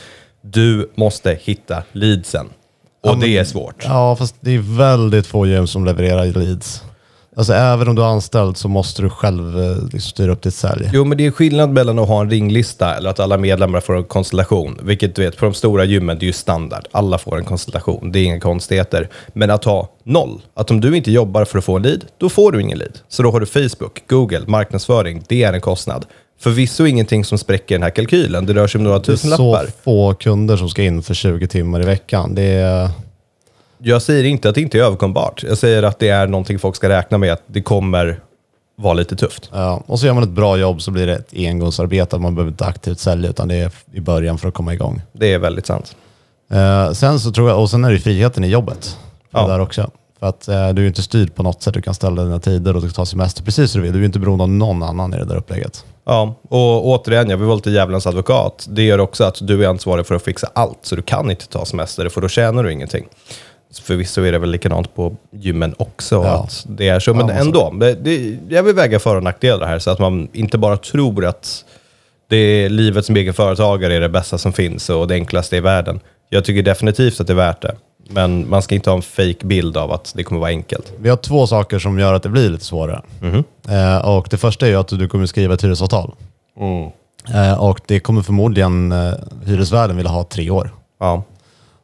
[0.51, 2.45] du måste hitta leadsen.
[3.03, 3.83] Och Ja, det är svårt.
[3.83, 6.83] Ja, fast det är väldigt få gym som levererar leads.
[7.37, 10.53] Alltså även om du är anställd så måste du själv eh, liksom, styra upp ditt
[10.53, 10.89] sälj.
[10.93, 13.97] Jo, men det är skillnad mellan att ha en ringlista eller att alla medlemmar får
[13.97, 14.79] en konstellation.
[14.83, 16.87] Vilket du vet, på de stora gymmen, det är ju standard.
[16.91, 19.09] Alla får en konstellation, det är inga konstigheter.
[19.33, 22.29] Men att ha noll, att om du inte jobbar för att få en lead, då
[22.29, 22.99] får du ingen lead.
[23.07, 26.05] Så då har du Facebook, Google, marknadsföring, det är en kostnad.
[26.45, 28.45] Förvisso ingenting som spräcker den här kalkylen.
[28.45, 29.67] Det rör sig om några Det är så tusenlappar.
[29.83, 32.35] få kunder som ska in för 20 timmar i veckan.
[32.35, 32.89] Det är,
[33.77, 35.43] Jag säger inte att det inte är överkombart.
[35.43, 38.19] Jag säger att det är någonting folk ska räkna med, att det kommer
[38.75, 39.49] vara lite tufft.
[39.53, 39.83] ja.
[39.85, 42.17] Och så gör man ett bra jobb så blir det ett engångsarbete.
[42.17, 45.01] Man behöver inte aktivt sälja utan det är i början för att komma igång.
[45.11, 45.95] Det är väldigt sant.
[46.51, 48.97] Eh, sen så tror jag, och sen är det friheten i jobbet.
[49.31, 49.47] Ja.
[49.47, 49.91] där också.
[50.25, 51.73] För att eh, du är inte styrd på något sätt.
[51.73, 53.93] Du kan ställa dina tider och du kan ta semester precis hur du vill.
[53.93, 55.85] Du är inte beroende av någon annan i det där upplägget.
[56.05, 58.67] Ja, och återigen, jag vill vara lite djävulens advokat.
[58.69, 61.47] Det gör också att du är ansvarig för att fixa allt, så du kan inte
[61.47, 63.05] ta semester, för då tjänar du ingenting.
[63.83, 66.43] Förvisso är det väl likadant på gymmen också, Ja.
[66.43, 67.73] att det är så, men Ja, ändå.
[67.79, 71.25] Det, det, jag vill väga för och nackdelar här, så att man inte bara tror
[71.25, 71.65] att
[72.29, 75.59] det är livet som egen företagare är det bästa som finns och det enklaste i
[75.59, 75.99] världen.
[76.29, 77.75] Jag tycker definitivt att det är värt det,
[78.09, 80.93] men man ska inte ha en fake bild av att det kommer vara enkelt.
[80.99, 83.01] Vi har två saker som gör att det blir lite svårare.
[83.69, 86.11] Eh, och det första är ju att du kommer skriva ett hyresavtal.
[87.33, 89.13] Eh, och det kommer förmodligen eh,
[89.45, 90.73] hyresvärden vilja ha tre år.
[90.99, 91.23] Ja,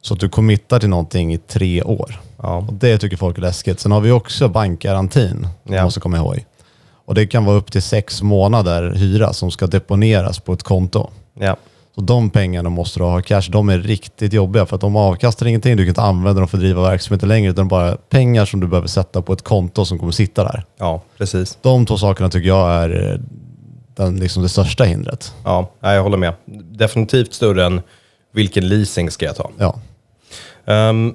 [0.00, 2.20] Så att du committar till någonting i tre år.
[2.42, 3.80] ja, Och det tycker folk är läskigt.
[3.80, 5.84] Sen har vi också bankgarantin, som Ja.
[5.84, 6.44] måste komma ihåg.
[7.06, 11.08] Och det kan vara upp till sex månader hyra som ska deponeras på ett konto.
[11.38, 11.56] ja.
[11.94, 13.42] Så de pengarna måste du ha cash.
[13.48, 15.76] De är riktigt jobbiga för att de avkastar ingenting.
[15.76, 18.66] Du kan inte använda dem för att driva verksamheten längre utan bara pengar som du
[18.66, 20.64] behöver sätta på ett konto som kommer sitta där.
[20.78, 21.58] ja precis.
[21.62, 23.18] De två sakerna tycker jag är eh,
[23.96, 25.34] den, liksom det största hindret.
[25.44, 26.34] Ja, jag håller med.
[26.70, 27.80] Definitivt större än
[28.32, 29.50] vilken leasing ska jag ta.
[29.58, 29.80] Ja.
[30.66, 31.14] Ehm,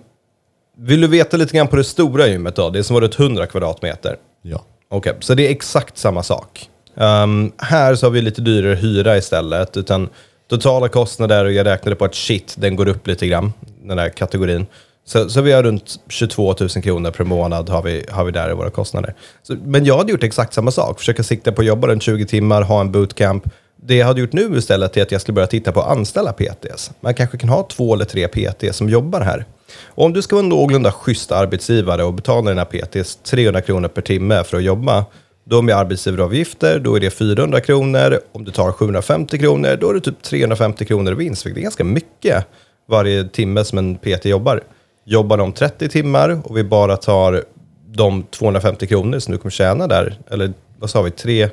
[0.77, 2.69] vill du veta lite grann på det stora gymmet då?
[2.69, 4.15] Det som var runt 100 kvadratmeter.
[4.41, 4.63] ja.
[4.89, 6.69] Okej, så det är exakt samma sak.
[6.97, 9.77] Ehm, här så har vi lite dyrare hyra istället.
[9.77, 10.09] Utan
[10.47, 14.09] totala kostnader, och jag räknade på att shit, den går upp lite grann, den här
[14.09, 14.65] kategorin.
[15.05, 18.49] Så, så vi har runt 22 000 kronor per månad har vi, har vi där
[18.49, 19.15] i våra kostnader.
[19.43, 20.99] Så, men jag hade gjort exakt samma sak.
[20.99, 23.43] Försöka sikta på att jobba runt 20 timmar, ha en bootcamp.
[23.75, 26.33] Det jag hade gjort nu istället är att jag skulle börja titta på att anställa
[26.33, 26.91] PTs.
[26.99, 29.45] Man kanske kan ha två eller tre PT som jobbar här.
[29.85, 33.87] Och om du ska vara en någorlunda schysst arbetsgivare och betala dina PTs 300 kronor
[33.87, 35.05] per timme för att jobba,
[35.49, 38.19] då med arbetsgivaravgifter, då är det 400 kronor.
[38.31, 41.45] Om du tar 750 kronor, då är det typ 350 kronor i vinst.
[41.45, 42.45] vilket är ganska mycket
[42.89, 44.61] varje timme som en PT jobbar.
[45.05, 47.43] Jobbar de 30 timmar och vi bara tar
[47.87, 51.49] de 250 kronor som du kommer tjäna där, eller vad sa vi, tre,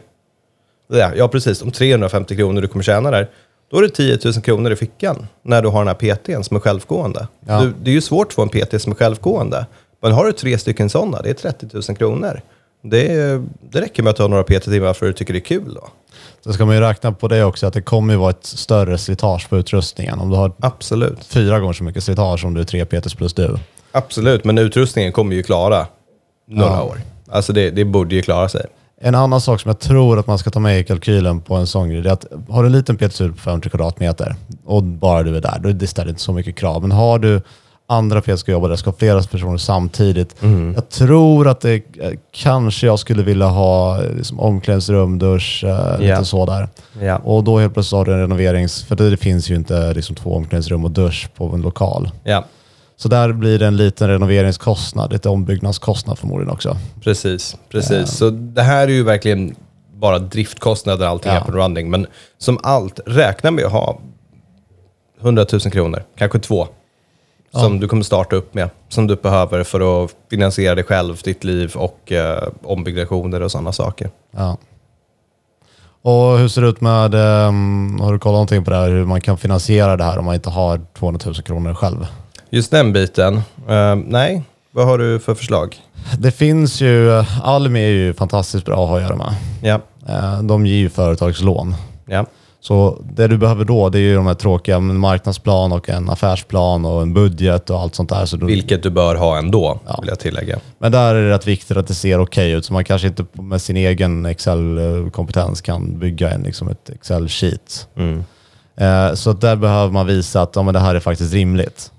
[0.89, 3.31] ja, ja precis, de 350 kronor du kommer tjäna där,
[3.71, 6.57] då är det 10 000 kronor i fickan när du har den här PTn som
[6.57, 7.29] är självgående.
[7.47, 7.61] Ja.
[7.61, 9.67] Du, det är ju svårt att få en PT som är självgående.
[10.03, 12.41] Men har du tre stycken sådana, det är 30 000 kronor.
[12.85, 15.75] Det, det räcker med att ha några PT-timmar för att du tycker det är kul.
[15.75, 15.89] Då.
[16.45, 18.99] Då ska man ju räkna på det också, att det kommer ju vara ett större
[18.99, 20.19] slitage på utrustningen.
[20.21, 21.25] Om du har Absolut.
[21.25, 23.57] fyra gånger så mycket slitage om du är tre PTs plus du.
[23.93, 25.87] Absolut, men utrustningen kommer ju klara
[26.49, 26.83] några Ja.
[26.83, 27.01] år.
[27.29, 28.67] Alltså det, det borde ju klara sig.
[29.01, 31.67] En annan sak som jag tror att man ska ta med i kalkylen på en
[31.67, 35.23] sån grej, det är att har du en liten PT-studio på 500 kvadratmeter och bara
[35.23, 36.83] du är där, då är det ställer inte så mycket krav.
[36.83, 37.41] Men har du
[37.87, 40.37] andra PT ska jobba där, ska flera personer samtidigt.
[40.75, 45.99] Jag tror att det eh, kanske jag skulle vilja ha eh, liksom, omklädningsrum, dusch, eh,
[46.01, 46.69] lite så där.
[47.01, 47.17] Ja.
[47.17, 48.85] Och då helt plötsligt har du en renoverings...
[48.85, 52.11] För det, det finns ju inte liksom, två omklädningsrum och dusch på en lokal.
[52.25, 52.45] Ja,
[52.97, 56.77] Så där blir det en liten renoveringskostnad, lite ombyggnadskostnad förmodligen också.
[57.03, 57.57] precis.
[57.71, 58.11] precis.
[58.11, 59.55] Så det här är ju verkligen
[59.97, 61.39] bara driftkostnader allting Ja.
[61.39, 61.91] är på running.
[61.91, 62.07] Men
[62.39, 63.99] som allt, räkna med att ha
[65.23, 66.69] 100 000 kronor, kanske två,
[67.61, 71.45] som du kommer starta upp med, som du behöver för att finansiera dig själv, ditt
[71.45, 74.11] liv och eh, ombyggnationer och sådana saker.
[74.31, 74.57] Ja.
[76.03, 79.05] Och hur ser det ut med, ehm, har du kollat någonting på det här, hur
[79.05, 82.07] man kan finansiera det här om man inte har 200 000 kronor själv?
[82.51, 83.35] Just den biten,
[83.69, 84.43] eh, nej.
[84.71, 85.77] Vad har du för förslag?
[86.19, 89.35] Det finns ju, Almi är ju fantastiskt bra att ha att göra med.
[89.63, 91.75] Ja, Eh, De ger ju företagslån.
[92.07, 92.27] ja,
[92.67, 96.11] Så det du behöver då, det är ju de här tråkiga en marknadsplan och en
[96.11, 98.27] affärsplan och en budget och allt sånt där.
[98.27, 99.99] Så du, vilket du bör ha ändå, Ja.
[100.01, 100.59] vill jag tillägga.
[100.79, 103.25] Men där är det rätt viktigt att det ser okej ut, så man kanske inte
[103.33, 107.87] med sin egen Excel-kompetens kan bygga en, liksom ett Excel-sheet.
[107.97, 108.25] Mm.
[108.77, 111.93] Eh, Så där behöver man visa att ja, men det här är faktiskt rimligt.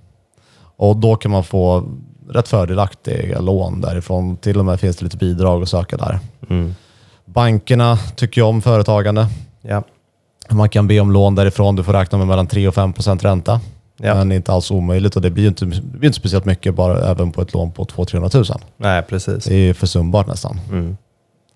[0.78, 1.84] Och då kan man få
[2.30, 4.38] rätt fördelaktiga lån därifrån.
[4.38, 6.20] Till och med finns det lite bidrag att söka där.
[6.50, 6.76] Mm.
[7.26, 9.28] Bankerna tycker ju om företagande.
[9.62, 9.84] Ja.
[10.50, 11.76] Man kan be om lån därifrån.
[11.76, 13.62] Du får räkna med mellan 3 och 5 procent ränta.
[13.98, 14.16] Ja.
[14.16, 17.10] Men inte alls omöjligt och det blir ju inte, det blir inte speciellt mycket bara
[17.12, 18.46] även på ett lån på 200 000
[18.78, 19.44] Nej, precis.
[19.46, 20.60] Det är ju försumbart nästan.
[20.70, 20.98] Mm.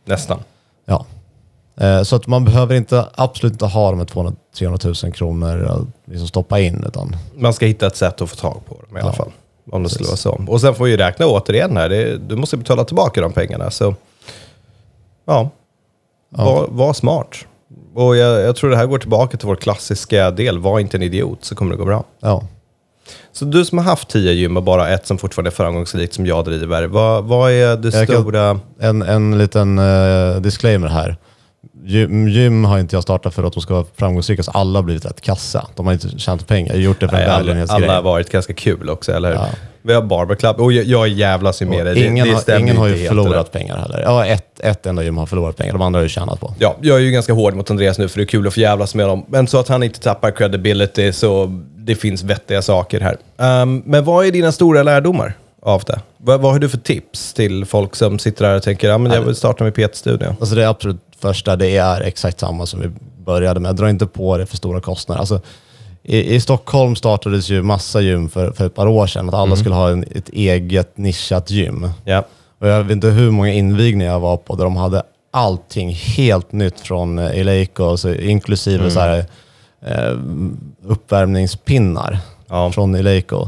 [0.06, 0.40] Nästan.
[0.86, 1.06] Ja.
[1.80, 5.64] Eh, Så att man behöver inte, absolut inte ha de här 200 300 000 kronor
[5.64, 6.84] att liksom stoppa in.
[6.88, 9.32] Utan, Man ska hitta ett sätt att få tag på dem i alla Ja, fall.
[9.72, 10.42] Om det skulle vara så.
[10.48, 11.90] Och sen får vi räkna återigen här.
[11.90, 13.72] Det, du måste betala tillbaka de pengarna.
[13.72, 13.96] Så
[15.26, 15.50] ja,
[16.38, 16.44] Ja.
[16.46, 17.36] Var, var smart.
[17.96, 20.60] Och jag, jag tror det här går tillbaka till vår klassiska del.
[20.60, 22.04] Var inte en idiot så kommer det gå bra.
[22.20, 22.44] ja.
[23.32, 26.26] Så du som har haft tio gym och bara ett som fortfarande är framgångsrikt som
[26.26, 26.84] jag driver.
[26.88, 28.60] Vad, vad är det Jag kan- stora...
[28.80, 31.18] En, en liten eh, disclaimer här.
[31.90, 34.84] Gym, gym har inte jag startat för att de ska vara framgångsrika, så alla har
[34.84, 35.68] blivit rätt kassa.
[35.76, 36.68] De har inte tjänat pengar.
[36.74, 37.84] Jag har gjort det för en alla, välgörenhetsgrej.
[37.84, 39.36] alla har varit ganska kul också, eller hur?
[39.36, 39.48] Ja.
[39.82, 40.60] Vi har Barber Club.
[40.60, 41.96] Och jag, jag jävlas ju med dig.
[41.96, 44.02] Det- Ingen, det har, stämmer ingen har ju förlorat pengar heller.
[44.06, 45.74] Ja, ett, ett enda gym har förlorat pengar.
[45.74, 46.54] De andra har ju tjänat på.
[46.60, 48.60] Ja, jag är ju ganska hård mot Andreas nu för det är kul att få
[48.60, 49.26] jävlas med honom.
[49.28, 53.18] Men så att han inte tappar credibility så det finns vettiga saker här.
[53.38, 56.00] Ehm, men vad är dina stora lärdomar av det?
[56.18, 59.12] Vad, vad har du för tips till folk som sitter där och tänker ja, men
[59.12, 60.36] jag vill starta med PT-studio?
[60.40, 62.90] Alltså det absolut första, det är exakt samma som vi
[63.26, 63.76] började med.
[63.76, 65.20] Dra inte på det för stora kostnader.
[65.20, 65.42] Alltså,
[66.04, 69.30] i, I Stockholm startades ju massa gym för, för ett par år sedan.
[69.30, 71.90] Att alla skulle ha en, ett eget nischat gym.
[72.06, 72.24] Ja,
[72.60, 76.52] Och jag vet inte hur många invigningar jag var på där de hade allting helt
[76.52, 79.26] nytt från eh, Eleiko, så inklusive så här,
[79.86, 80.18] eh,
[80.86, 82.72] uppvärmningspinnar Ja.
[82.72, 83.48] från Eleiko.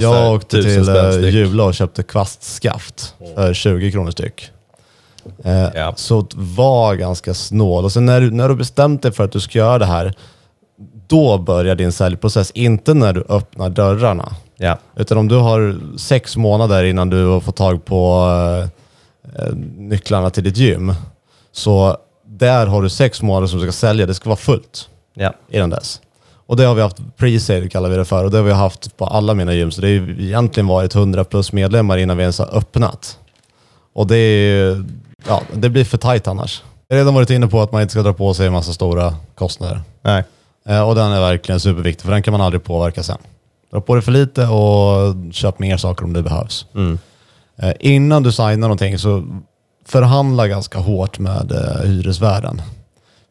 [0.00, 1.28] Jag åkte till eh.
[1.34, 4.50] Jula och köpte kvastskaft för 20 kronor styck.
[5.44, 5.92] Eh, Ja.
[5.96, 7.84] Så var ganska snål.
[7.84, 10.14] Och sen när du, när du bestämt dig för att du ska göra det här,
[11.06, 12.50] då börjar din säljprocess.
[12.50, 14.32] Inte när du öppnar dörrarna.
[14.56, 18.28] Ja, Utan om du har sex månader innan du har fått tag på
[19.34, 20.94] eh, eh, nycklarna till ditt gym.
[21.52, 24.06] Så där har du sex månader som du ska sälja.
[24.06, 26.00] Det ska vara fullt ja, innan dess.
[26.46, 28.96] Och det har vi haft, pre-sale kallar vi det för, och det har vi haft
[28.96, 29.70] på alla mina gym.
[29.70, 33.18] Så det har egentligen varit 100 plus medlemmar innan vi ens har öppnat.
[33.92, 34.84] Och det, är,
[35.26, 36.62] ja, det blir för tajt annars.
[36.88, 38.72] Jag har redan varit inne på att man inte ska dra på sig en massa
[38.72, 39.82] stora kostnader.
[40.02, 40.24] nej.
[40.66, 43.18] Eh, och den är verkligen superviktig, för den kan man aldrig påverka sen.
[43.72, 46.66] Dra på dig för lite och köp mer saker om det behövs.
[46.74, 46.98] Mm.
[47.56, 49.24] Eh, innan du signar någonting så
[49.86, 52.62] förhandla ganska hårt med eh, hyresvärden.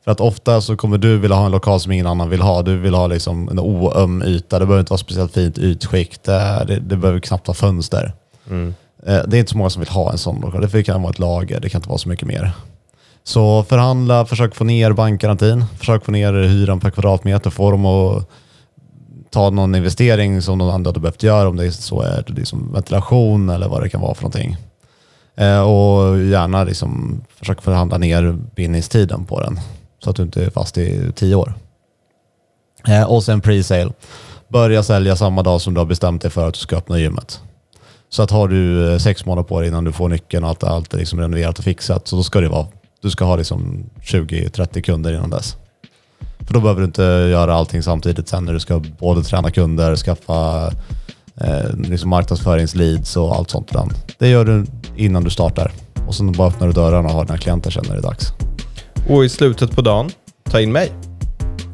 [0.04, 2.62] För att ofta så kommer du vilja ha en lokal som ingen annan vill ha.
[2.62, 4.60] Du vill ha liksom en oöm yta.
[4.60, 6.24] Det behöver inte vara speciellt fint ytskikt.
[6.24, 8.14] Det, det, det behöver knappt ha fönster.
[8.50, 8.76] Mm.
[9.06, 10.68] Eh, det är inte så många som vill ha en sån lokal.
[10.72, 12.52] Det kan vara ett lager, det kan inte vara så mycket mer.
[13.24, 18.30] Så förhandla, försök få ner bankgarantin, försök få ner hyran per kvadratmeter, få dem att
[19.32, 22.34] ta någon investering som någon annan hade behövt göra, om det är så är det
[22.34, 24.58] liksom ventilation eller vad det kan vara för någonting.
[25.36, 29.60] Eh, och gärna liksom försök förhandla ner bindningstiden på den
[30.04, 31.54] så att du inte är fast i tio år.
[32.88, 33.94] Eh, och sen pre-sale.
[34.48, 37.42] Börja sälja samma dag som du har bestämt dig för att du ska öppna gymmet.
[38.10, 40.64] Så att har du eh, sex månader på dig innan du får nyckeln och allt,
[40.64, 42.68] allt är liksom renoverat och fixat, så då ska det vara,
[43.02, 45.56] du ska ha liksom 20-30 kunder innan dess.
[46.40, 49.96] För då behöver du inte göra allting samtidigt sen när du ska både träna kunder,
[49.96, 50.68] skaffa
[51.42, 53.74] eh, liksom marknadsföringsleads och allt sånt.
[53.74, 53.88] Där.
[54.18, 55.72] Det gör du innan du startar.
[56.08, 58.34] Och sen bara öppnar du dörrarna och har dina klienter sen när det är dags.
[59.10, 60.10] Och i slutet på dagen,
[60.44, 60.92] ta in mig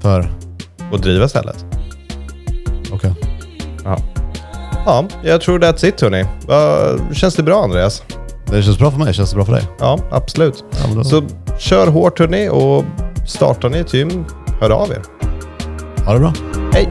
[0.01, 0.29] För,
[0.91, 1.74] och driva stället.
[4.85, 6.21] Ja, jag tror that's it hörni.
[6.21, 8.03] Uh, känns det bra Andreas?
[8.45, 9.63] Det känns bra för mig, känns det bra för dig?
[9.79, 10.63] Ja, absolut.
[10.95, 11.23] Ja, Så
[11.59, 12.83] kör hårt hörni och
[13.27, 14.25] startar ni ett gym,
[14.61, 15.01] hör av er.
[16.05, 16.33] ha det bra.
[16.73, 16.89] Hej!